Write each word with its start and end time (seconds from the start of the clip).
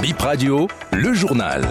Bip 0.00 0.18
Radio, 0.22 0.66
le 0.92 1.12
journal. 1.12 1.62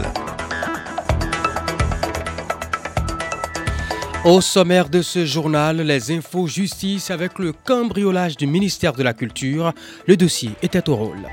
Au 4.24 4.39
sommaire 4.39 4.88
de 4.88 5.02
ce 5.02 5.25
journal, 5.25 5.78
les 5.82 6.12
infos 6.12 6.46
justice 6.46 7.10
avec 7.10 7.39
le 7.39 7.54
cambriolage 7.54 8.38
du 8.38 8.46
ministère 8.46 8.94
de 8.94 9.02
la 9.02 9.13
Culture. 9.13 9.73
Le 10.05 10.15
dossier 10.15 10.52
était 10.62 10.89
au 10.89 10.96
rôle. 10.96 11.28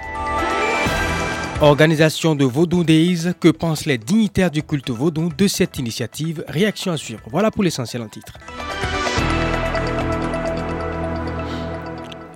Organisation 1.61 2.35
de 2.35 2.47
Vaudou 2.47 2.83
Days, 2.83 3.35
que 3.39 3.49
pensent 3.49 3.85
les 3.85 3.99
dignitaires 3.99 4.51
du 4.51 4.63
culte 4.63 4.91
vaudou 4.91 5.31
de 5.37 5.49
cette 5.49 5.79
initiative? 5.79 6.45
Réaction 6.49 6.93
à 6.93 6.97
suivre. 6.97 7.21
Voilà 7.31 7.51
pour 7.51 7.63
l'essentiel 7.63 8.01
en 8.03 8.09
titre. 8.09 8.33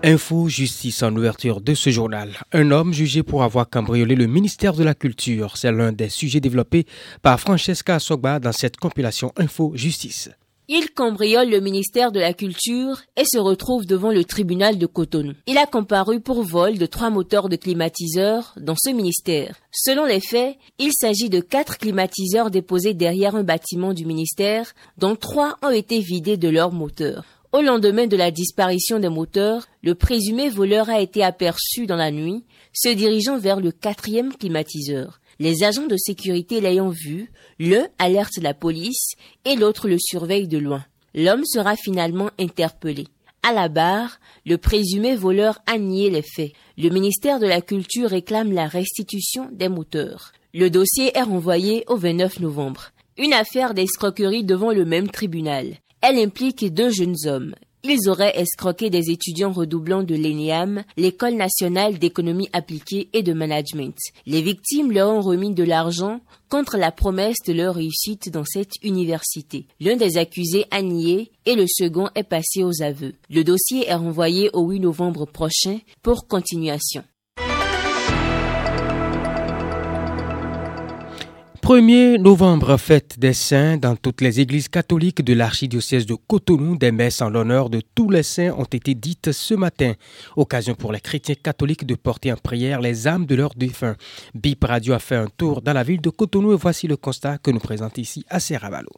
Info 0.03 0.49
Justice 0.49 1.03
en 1.03 1.15
ouverture 1.15 1.61
de 1.61 1.75
ce 1.75 1.91
journal. 1.91 2.31
Un 2.53 2.71
homme 2.71 2.95
jugé 2.95 3.23
pour 3.23 3.43
avoir 3.43 3.69
cambriolé 3.69 4.15
le 4.15 4.27
ministère 4.27 4.73
de 4.73 4.83
la 4.83 4.95
Culture. 4.95 5.59
C'est 5.59 5.71
l'un 5.71 5.93
des 5.93 6.09
sujets 6.09 6.41
développés 6.41 6.87
par 7.21 7.39
Francesca 7.39 7.99
Sogba 7.99 8.39
dans 8.39 8.53
cette 8.53 8.79
compilation 8.79 9.31
Info 9.37 9.73
Justice. 9.75 10.31
Il 10.69 10.93
cambriole 10.93 11.51
le 11.51 11.61
ministère 11.61 12.13
de 12.13 12.21
la 12.21 12.33
Culture 12.33 13.03
et 13.17 13.25
se 13.27 13.37
retrouve 13.37 13.85
devant 13.85 14.11
le 14.11 14.25
tribunal 14.25 14.79
de 14.79 14.87
Cotonou. 14.87 15.35
Il 15.47 15.59
a 15.59 15.67
comparu 15.67 16.21
pour 16.21 16.45
vol 16.45 16.79
de 16.79 16.87
trois 16.87 17.11
moteurs 17.11 17.51
de 17.51 17.57
climatiseurs 17.57 18.55
dans 18.57 18.77
ce 18.83 18.91
ministère. 18.91 19.57
Selon 19.71 20.07
les 20.07 20.21
faits, 20.21 20.57
il 20.79 20.93
s'agit 20.95 21.29
de 21.29 21.41
quatre 21.41 21.77
climatiseurs 21.77 22.51
déposés 22.51 22.95
derrière 22.95 23.35
un 23.35 23.43
bâtiment 23.43 23.93
du 23.93 24.07
ministère, 24.07 24.73
dont 24.97 25.17
trois 25.17 25.57
ont 25.63 25.71
été 25.71 25.99
vidés 26.01 26.39
de 26.39 26.49
leurs 26.49 26.73
moteurs. 26.73 27.25
Au 27.53 27.63
lendemain 27.63 28.07
de 28.07 28.17
la 28.17 28.31
disparition 28.31 29.01
des 29.01 29.09
moteurs, 29.09 29.67
le 29.83 29.97
présumé 29.97 30.49
voleur 30.49 30.89
a 30.89 31.01
été 31.01 31.25
aperçu 31.25 31.87
dans 31.87 31.97
la 31.97 32.13
nuit, 32.13 32.45
se 32.73 32.91
dirigeant 32.91 33.39
vers 33.39 33.59
le 33.59 33.73
quatrième 33.73 34.33
climatiseur. 34.33 35.21
Les 35.41 35.65
agents 35.65 35.89
de 35.89 35.97
sécurité 35.97 36.61
l'ayant 36.61 36.91
vu, 36.91 37.33
l'un 37.59 37.89
alerte 37.99 38.37
la 38.41 38.55
police 38.55 39.15
et 39.45 39.57
l'autre 39.57 39.89
le 39.89 39.97
surveille 39.99 40.47
de 40.47 40.59
loin. 40.59 40.85
L'homme 41.13 41.45
sera 41.45 41.75
finalement 41.75 42.31
interpellé. 42.39 43.09
À 43.43 43.53
la 43.53 43.69
barre, 43.69 44.21
le 44.47 44.57
présumé 44.57 45.17
voleur 45.17 45.59
a 45.67 45.77
nié 45.77 46.09
les 46.09 46.23
faits. 46.23 46.53
Le 46.79 46.91
ministère 46.91 47.41
de 47.41 47.47
la 47.47 47.63
Culture 47.63 48.11
réclame 48.11 48.53
la 48.53 48.69
restitution 48.69 49.49
des 49.51 49.69
moteurs. 49.69 50.31
Le 50.55 50.71
dossier 50.71 51.11
est 51.17 51.23
renvoyé 51.23 51.83
au 51.89 51.97
29 51.97 52.39
novembre. 52.39 52.93
Une 53.19 53.33
affaire 53.33 53.75
d'escroquerie 53.75 54.45
devant 54.45 54.71
le 54.71 54.85
même 54.85 55.11
tribunal. 55.11 55.79
Elle 56.03 56.19
implique 56.19 56.73
deux 56.73 56.91
jeunes 56.91 57.17
hommes, 57.27 57.55
ils 57.83 58.11
auraient 58.11 58.39
escroqué 58.39 58.91
des 58.91 59.11
étudiants 59.11 59.53
redoublants 59.53 60.03
de 60.03 60.15
l'ENEAM, 60.15 60.85
l'École 60.99 61.35
nationale 61.35 61.99
d'économie 61.99 62.51
appliquée 62.53 63.09
et 63.15 63.23
de 63.23 63.33
management. 63.33 63.97
Les 64.27 64.43
victimes 64.43 64.93
leur 64.93 65.09
ont 65.09 65.23
remis 65.23 65.55
de 65.55 65.65
l'argent 65.65 66.21
contre 66.51 66.77
la 66.77 66.93
promesse 66.93 67.39
de 67.47 67.55
leur 67.55 67.77
réussite 67.77 68.31
dans 68.31 68.45
cette 68.45 68.75
université. 68.83 69.67
L'un 69.81 69.97
des 69.97 70.19
accusés 70.19 70.67
a 70.71 70.83
nié 70.83 71.31
et 71.47 71.55
le 71.55 71.65
second 71.67 72.11
est 72.15 72.25
passé 72.25 72.65
aux 72.65 72.83
aveux. 72.83 73.15
Le 73.31 73.45
dossier 73.45 73.89
est 73.89 73.95
renvoyé 73.95 74.51
au 74.53 74.69
8 74.69 74.81
novembre 74.81 75.25
prochain 75.25 75.79
pour 76.03 76.27
continuation. 76.27 77.03
1er 81.71 82.19
novembre, 82.19 82.77
fête 82.79 83.17
des 83.21 83.33
saints 83.33 83.77
dans 83.77 83.95
toutes 83.95 84.23
les 84.23 84.41
églises 84.41 84.67
catholiques 84.67 85.23
de 85.23 85.35
l'archidiocèse 85.35 86.05
de 86.05 86.17
Cotonou. 86.17 86.77
Des 86.77 86.91
messes 86.91 87.23
en 87.23 87.31
l'honneur 87.31 87.71
de 87.71 87.81
tous 87.95 88.11
les 88.11 88.25
saints 88.25 88.53
ont 88.59 88.65
été 88.65 88.97
dites 88.97 89.31
ce 89.31 89.55
matin. 89.55 89.93
Occasion 90.35 90.75
pour 90.75 90.91
les 90.91 90.99
chrétiens 90.99 91.37
catholiques 91.41 91.87
de 91.87 91.95
porter 91.95 92.33
en 92.33 92.37
prière 92.37 92.81
les 92.81 93.07
âmes 93.07 93.25
de 93.25 93.37
leurs 93.37 93.55
défunts. 93.55 93.95
Bip 94.35 94.65
Radio 94.65 94.95
a 94.95 94.99
fait 94.99 95.15
un 95.15 95.29
tour 95.29 95.63
dans 95.63 95.73
la 95.73 95.85
ville 95.85 96.01
de 96.01 96.11
Cotonou 96.11 96.55
et 96.55 96.57
voici 96.57 96.89
le 96.89 96.97
constat 96.97 97.39
que 97.39 97.53
nous 97.53 97.61
présente 97.61 97.99
ici 97.99 98.25
à 98.29 98.41
Serravalo. 98.41 98.91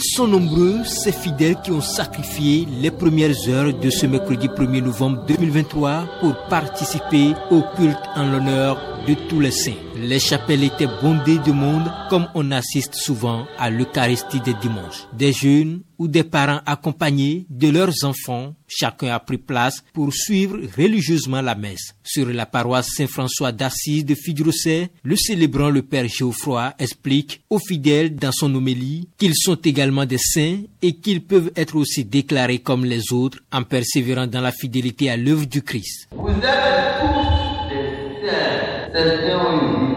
Ils 0.00 0.04
sont 0.14 0.28
nombreux, 0.28 0.84
ces 0.84 1.10
fidèles 1.10 1.56
qui 1.60 1.72
ont 1.72 1.80
sacrifié 1.80 2.68
les 2.80 2.92
premières 2.92 3.34
heures 3.48 3.74
de 3.74 3.90
ce 3.90 4.06
mercredi 4.06 4.46
1er 4.46 4.80
novembre 4.80 5.24
2023 5.26 6.04
pour 6.20 6.36
participer 6.48 7.32
au 7.50 7.62
culte 7.76 7.98
en 8.14 8.30
l'honneur 8.30 8.87
de 9.06 9.14
tous 9.28 9.40
les 9.40 9.50
saints. 9.50 9.72
Les 9.96 10.18
chapelles 10.18 10.64
étaient 10.64 10.88
bondées 11.02 11.38
de 11.38 11.52
monde 11.52 11.90
comme 12.08 12.28
on 12.34 12.50
assiste 12.50 12.94
souvent 12.94 13.46
à 13.58 13.70
l'Eucharistie 13.70 14.40
des 14.40 14.54
dimanches. 14.54 15.06
Des 15.12 15.32
jeunes 15.32 15.80
ou 15.98 16.06
des 16.06 16.22
parents 16.22 16.60
accompagnés 16.64 17.44
de 17.50 17.68
leurs 17.68 18.04
enfants, 18.04 18.54
chacun 18.68 19.08
a 19.08 19.18
pris 19.18 19.38
place 19.38 19.82
pour 19.92 20.14
suivre 20.14 20.58
religieusement 20.76 21.40
la 21.40 21.54
messe. 21.54 21.94
Sur 22.04 22.28
la 22.28 22.46
paroisse 22.46 22.90
Saint-François 22.96 23.52
d'Assise 23.52 24.04
de 24.04 24.14
Fidrosset, 24.14 24.90
le 25.02 25.16
célébrant 25.16 25.70
le 25.70 25.82
Père 25.82 26.08
Geoffroy 26.08 26.72
explique 26.78 27.42
aux 27.50 27.58
fidèles 27.58 28.14
dans 28.14 28.32
son 28.32 28.54
homélie 28.54 29.08
qu'ils 29.18 29.34
sont 29.34 29.56
également 29.56 30.06
des 30.06 30.18
saints 30.18 30.60
et 30.82 30.94
qu'ils 30.94 31.22
peuvent 31.22 31.50
être 31.56 31.76
aussi 31.76 32.04
déclarés 32.04 32.60
comme 32.60 32.84
les 32.84 33.12
autres 33.12 33.38
en 33.52 33.64
persévérant 33.64 34.26
dans 34.26 34.40
la 34.40 34.52
fidélité 34.52 35.10
à 35.10 35.16
l'œuvre 35.16 35.46
du 35.46 35.62
Christ. 35.62 36.08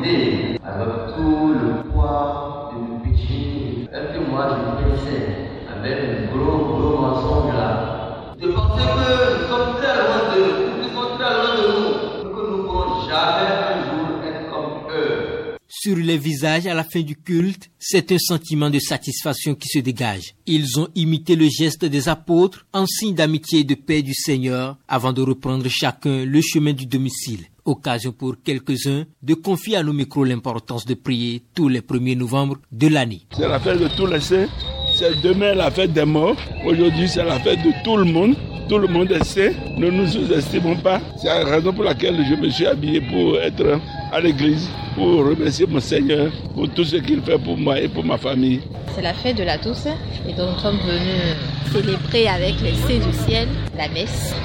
Ont 0.02 0.06
une 0.06 0.10
idée 0.10 0.60
avec 0.64 1.16
tout 1.16 1.54
le 1.54 1.92
poids 1.92 2.72
de 2.74 2.80
nos 2.80 3.00
péchés, 3.00 3.88
et 3.92 4.14
que 4.14 4.30
moi 4.30 4.50
je 4.50 4.84
pensais 4.84 5.28
avec 5.70 5.98
un 6.00 6.36
gros, 6.36 6.66
gros 6.66 6.98
mensonge 7.02 7.54
là. 7.54 8.36
De 8.40 8.48
penser 8.48 8.84
que 8.84 9.42
nous 9.42 9.48
sommes 9.50 9.76
très 9.78 9.96
loin 9.96 10.36
de 10.36 10.42
nous, 10.82 10.94
sommes 10.94 11.18
très 11.18 11.34
loin 11.34 11.56
de 11.56 11.66
nous, 11.80 12.30
que 12.30 12.52
nous 12.52 12.58
ne 12.58 12.64
pourrons 12.64 13.08
jamais 13.08 13.52
un 13.52 13.84
jour 13.86 14.24
être 14.26 14.50
comme 14.50 14.92
eux. 14.92 15.58
Sur 15.68 15.96
les 15.98 16.18
visages 16.18 16.68
à 16.68 16.74
la 16.74 16.84
fin 16.84 17.02
du 17.02 17.16
culte, 17.16 17.70
c'est 17.80 18.12
un 18.12 18.18
sentiment 18.20 18.70
de 18.70 18.80
satisfaction 18.80 19.56
qui 19.56 19.68
se 19.68 19.80
dégage. 19.80 20.36
Ils 20.46 20.80
ont 20.80 20.90
imité 20.96 21.36
le 21.36 21.48
geste 21.50 21.86
des 21.86 22.10
apôtres 22.10 22.66
en 22.74 22.86
signe 22.86 23.16
d'amitié 23.16 23.62
et 23.62 23.64
de 23.64 23.76
paix 23.76 24.02
du 24.02 24.14
Seigneur 24.14 24.78
avant 24.88 25.14
de 25.14 25.22
reprendre 25.22 25.68
chacun 25.70 26.26
le 26.26 26.42
chemin 26.42 26.74
du 26.74 26.86
domicile. 26.86 27.46
Occasion 27.66 28.12
pour 28.12 28.36
quelques-uns 28.44 29.06
de 29.22 29.34
confier 29.36 29.78
à 29.78 29.84
nos 29.84 29.94
micros 29.94 30.24
l'importance 30.24 30.86
de 30.86 30.96
prier 30.96 31.44
tous 31.54 31.68
les 31.70 31.82
1er 31.82 32.18
novembre 32.18 32.58
de 32.72 32.88
l'année. 32.88 33.22
C'est 33.38 33.48
la 33.48 33.60
fête 33.60 33.80
de 33.80 33.88
tous 33.96 34.08
les 34.08 34.20
saints. 34.20 34.48
C'est 34.96 35.22
demain 35.22 35.54
la 35.54 35.70
fête 35.72 35.94
des 35.94 36.06
morts. 36.06 36.36
Aujourd'hui, 36.66 37.08
c'est 37.08 37.24
la 37.24 37.40
fête 37.40 37.60
de 37.64 37.72
tout 37.84 37.98
le 37.98 38.06
monde. 38.06 38.36
Tout 38.68 38.78
le 38.78 38.88
monde 38.88 39.12
est 39.12 39.24
saint. 39.24 39.52
Ne 39.78 39.90
nous 39.90 40.08
sous-estimons 40.08 40.78
pas. 40.78 41.00
C'est 41.22 41.28
la 41.28 41.46
raison 41.46 41.72
pour 41.72 41.84
laquelle 41.84 42.26
je 42.28 42.36
me 42.36 42.50
suis 42.50 42.66
habillé 42.66 43.02
pour 43.02 43.38
être 43.40 43.80
à 44.12 44.20
l'église, 44.20 44.70
pour 44.96 45.26
remercier 45.26 45.66
mon 45.66 45.80
Seigneur 45.80 46.32
pour 46.54 46.70
tout 46.70 46.84
ce 46.84 46.98
qu'il 46.98 47.22
fait 47.22 47.38
pour 47.38 47.58
moi 47.58 47.80
et 47.80 47.88
pour 47.88 48.04
ma 48.04 48.18
famille. 48.18 48.62
C'est 48.94 49.02
la 49.02 49.14
fête 49.14 49.38
de 49.38 49.44
la 49.44 49.58
Toussaint 49.58 49.96
et 50.28 50.34
donc 50.34 50.50
nous 50.56 50.60
sommes 50.60 50.80
venus 50.86 51.36
célébrer 51.72 52.28
avec 52.28 52.56
les 52.62 52.74
saints 52.74 53.08
du 53.08 53.14
ciel 53.26 53.48
la 53.78 53.88
messe 53.88 54.36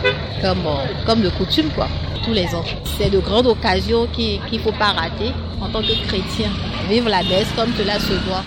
comme, 0.41 0.62
comme 1.04 1.21
de 1.21 1.31
coutume 1.31 1.69
quoi, 1.75 1.88
tous 2.25 2.32
les 2.32 2.47
ans. 2.54 2.65
C'est 2.97 3.10
de 3.10 3.19
grandes 3.19 3.49
occasions 3.49 4.06
qu'il 4.06 4.41
ne 4.53 4.59
faut 4.59 4.72
pas 4.72 4.93
rater 4.93 5.32
en 5.60 5.69
tant 5.69 5.83
que 5.83 6.06
chrétien. 6.06 6.50
Vivre 6.88 7.09
la 7.09 7.22
messe 7.25 7.48
comme 7.56 7.72
cela 7.77 7.98
se 7.98 8.12
doit. 8.27 8.44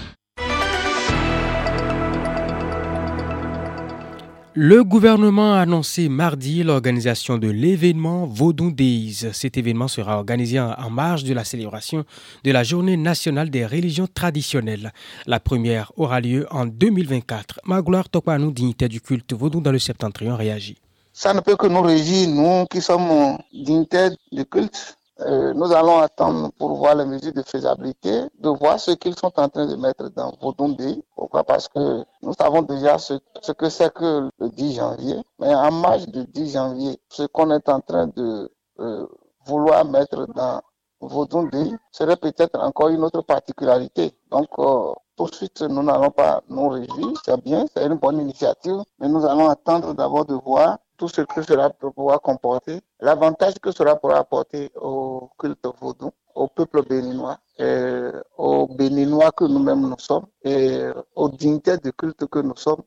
Le 4.56 4.84
gouvernement 4.84 5.54
a 5.54 5.60
annoncé 5.60 6.10
mardi 6.10 6.64
l'organisation 6.64 7.38
de 7.38 7.50
l'événement 7.50 8.26
Vaudou 8.26 8.72
Days. 8.72 9.28
Cet 9.32 9.58
événement 9.58 9.88
sera 9.88 10.18
organisé 10.18 10.60
en 10.60 10.90
marge 10.90 11.24
de 11.24 11.36
la 11.36 11.44
célébration 11.44 12.04
de 12.44 12.52
la 12.52 12.64
Journée 12.64 12.98
nationale 12.98 13.52
des 13.52 13.64
religions 13.68 14.08
traditionnelles. 14.12 14.92
La 15.28 15.40
première 15.40 15.92
aura 15.98 16.20
lieu 16.20 16.48
en 16.50 16.66
2024. 16.66 17.60
Magloire 17.64 18.10
Tokwanou, 18.10 18.52
dignitaire 18.52 18.90
du 18.90 19.02
culte 19.02 19.34
Vaudou 19.34 19.62
dans 19.62 19.72
le 19.72 19.78
septentrion, 19.78 20.36
réagit. 20.36 20.78
Ça 21.14 21.32
ne 21.34 21.42
peut 21.42 21.56
que 21.56 21.68
nous 21.68 21.82
régir, 21.82 22.28
nous 22.30 22.66
qui 22.66 22.82
sommes 22.82 23.38
dignitaires 23.54 24.12
du 24.32 24.46
culte. 24.46 24.99
Euh, 25.22 25.54
nous 25.54 25.74
allons 25.74 26.00
attendre 26.00 26.50
pour 26.58 26.76
voir 26.76 26.96
les 26.96 27.04
mesures 27.06 27.34
de 27.34 27.42
faisabilité, 27.42 28.22
de 28.40 28.50
voir 28.50 28.80
ce 28.80 28.92
qu'ils 28.92 29.18
sont 29.18 29.32
en 29.38 29.50
train 29.50 29.66
de 29.66 29.76
mettre 29.76 30.10
dans 30.12 30.34
Vaudondé. 30.42 31.04
Pourquoi? 31.16 31.44
Parce 31.44 31.68
que 31.68 32.06
nous 32.22 32.34
savons 32.40 32.62
déjà 32.62 32.98
ce, 32.98 33.16
que 33.58 33.70
c'est 33.70 33.94
que 33.94 34.30
le 34.40 34.50
10 34.50 34.76
janvier. 34.76 35.18
Mais 35.40 35.54
en 35.54 35.72
marge 35.72 36.08
du 36.08 36.26
10 36.26 36.54
janvier, 36.54 37.02
ce 37.10 37.24
qu'on 37.24 37.52
est 37.52 37.68
en 37.68 37.82
train 37.82 38.08
de 38.08 38.50
euh, 38.80 39.06
vouloir 39.46 39.84
mettre 39.84 40.26
dans 40.34 40.62
Vaudondé 41.02 41.70
serait 41.92 42.18
peut-être 42.18 42.58
encore 42.60 42.88
une 42.88 43.04
autre 43.04 43.22
particularité. 43.22 44.14
Donc, 44.32 44.48
euh, 44.60 44.94
tout 45.18 45.26
de 45.26 45.36
suite, 45.36 45.62
nous 45.64 45.84
n'allons 45.84 46.12
pas 46.12 46.42
nous 46.50 46.70
réjouir. 46.70 47.12
C'est 47.26 47.44
bien, 47.44 47.66
c'est 47.74 47.86
une 47.86 47.96
bonne 47.96 48.20
initiative. 48.22 48.84
Mais 49.00 49.10
nous 49.10 49.26
allons 49.26 49.50
attendre 49.50 49.94
d'abord 49.94 50.24
de 50.26 50.36
voir 50.36 50.78
tout 51.00 51.08
ce 51.08 51.22
que 51.22 51.42
cela 51.42 51.70
pouvoir 51.70 52.22
comporter, 52.22 52.82
l'avantage 53.00 53.56
que 53.60 53.72
cela 53.72 53.96
pourra 53.96 54.18
apporter 54.18 54.70
au 54.76 55.30
culte 55.40 55.66
vaudou, 55.80 56.12
au 56.36 56.48
peuple 56.48 56.86
béninois, 56.86 57.38
et 57.58 58.10
aux 58.38 58.68
béninois 58.68 59.32
que 59.32 59.46
nous-mêmes 59.46 59.88
nous 59.90 59.98
sommes, 59.98 60.28
et 60.44 60.90
aux 61.16 61.30
dignités 61.30 61.78
du 61.78 61.94
culte 61.94 62.28
que 62.28 62.40
nous 62.40 62.56
sommes, 62.58 62.84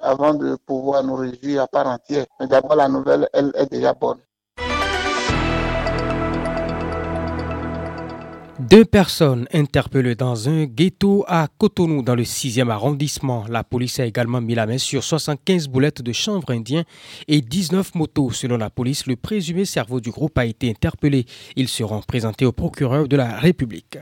avant 0.00 0.32
de 0.34 0.56
pouvoir 0.64 1.02
nous 1.02 1.16
réjouir 1.16 1.62
à 1.62 1.66
part 1.66 1.88
entière. 1.88 2.26
Mais 2.38 2.46
d'abord, 2.46 2.76
la 2.76 2.88
nouvelle, 2.88 3.28
elle 3.32 3.52
est 3.56 3.70
déjà 3.70 3.92
bonne. 3.92 4.18
Deux 8.58 8.86
personnes 8.86 9.46
interpellées 9.52 10.14
dans 10.14 10.48
un 10.48 10.64
ghetto 10.64 11.26
à 11.28 11.46
Cotonou 11.58 12.02
dans 12.02 12.14
le 12.14 12.22
6e 12.22 12.70
arrondissement. 12.70 13.44
La 13.50 13.62
police 13.62 14.00
a 14.00 14.06
également 14.06 14.40
mis 14.40 14.54
la 14.54 14.64
main 14.64 14.78
sur 14.78 15.04
75 15.04 15.68
boulettes 15.68 16.00
de 16.00 16.12
chanvre 16.12 16.50
indien 16.52 16.84
et 17.28 17.42
19 17.42 17.94
motos. 17.94 18.30
Selon 18.30 18.56
la 18.56 18.70
police, 18.70 19.06
le 19.06 19.16
présumé 19.16 19.66
cerveau 19.66 20.00
du 20.00 20.10
groupe 20.10 20.38
a 20.38 20.46
été 20.46 20.70
interpellé. 20.70 21.26
Ils 21.54 21.68
seront 21.68 22.00
présentés 22.00 22.46
au 22.46 22.52
procureur 22.52 23.08
de 23.08 23.16
la 23.16 23.36
République. 23.36 23.98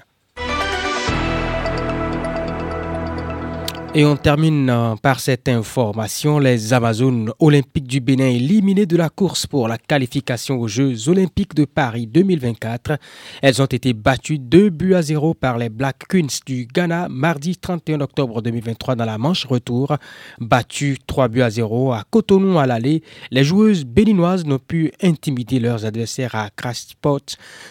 Et 3.97 4.05
on 4.05 4.17
termine 4.17 4.69
euh, 4.71 4.97
par 4.97 5.21
cette 5.21 5.49
information. 5.49 6.41
Les 6.41 6.73
Amazones 6.73 7.31
olympiques 7.39 7.87
du 7.87 8.01
Bénin 8.01 8.27
éliminées 8.27 8.87
de 8.87 8.97
la 8.97 9.09
course 9.09 9.47
pour 9.47 9.69
la 9.69 9.79
qualification 9.79 10.59
aux 10.59 10.67
Jeux 10.67 11.09
olympiques 11.09 11.55
de 11.55 11.65
Paris 11.65 12.09
2024. 12.09 12.99
Elles 13.41 13.63
ont 13.63 13.67
été 13.67 13.93
battues 13.93 14.41
2 14.41 14.71
buts 14.71 14.95
à 14.95 15.03
0 15.03 15.35
par 15.35 15.59
les 15.59 15.69
Black 15.69 16.09
Queens 16.09 16.41
du 16.45 16.67
Ghana 16.67 17.07
mardi 17.09 17.57
31 17.57 18.01
octobre 18.01 18.43
2023 18.43 18.97
dans 18.97 19.05
la 19.05 19.17
manche 19.17 19.47
retour. 19.47 19.97
Battues 20.41 20.99
3 21.07 21.29
buts 21.29 21.43
à 21.43 21.51
0 21.51 21.93
à 21.93 22.03
Cotonou 22.11 22.59
à 22.59 22.67
l'aller, 22.67 23.01
les 23.31 23.45
joueuses 23.45 23.85
béninoises 23.85 24.45
n'ont 24.45 24.59
pu 24.59 24.91
intimider 25.05 25.61
leurs 25.61 25.85
adversaires 25.85 26.35
à 26.35 26.51
Crash 26.51 26.79
Sport 26.79 27.21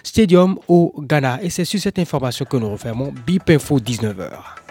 Stadium 0.03 0.57
au 0.69 0.93
Ghana. 0.99 1.43
Et 1.43 1.49
c'est 1.49 1.65
sur 1.65 1.81
cette 1.81 1.99
information 1.99 2.45
que 2.45 2.55
nous 2.55 2.71
refermons 2.71 3.13
BIP 3.25 3.49
Info 3.49 3.77
19h. 3.77 4.62